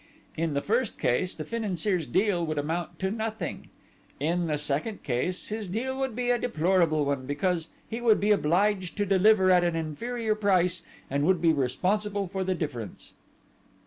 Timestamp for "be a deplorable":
6.15-7.05